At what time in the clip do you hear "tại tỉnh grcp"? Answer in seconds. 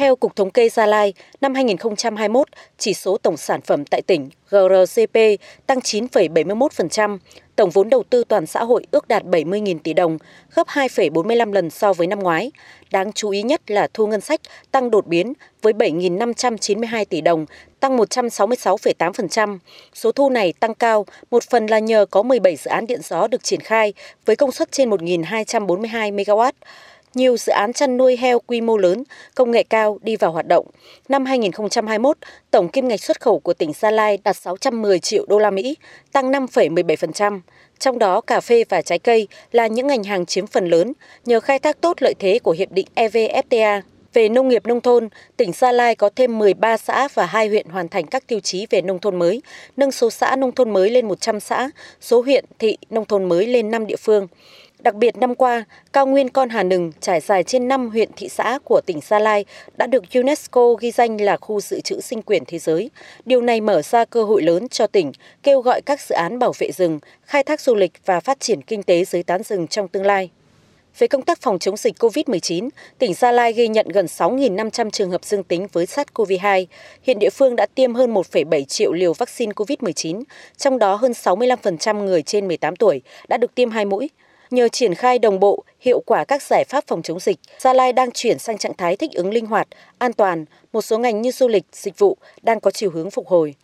3.84-5.18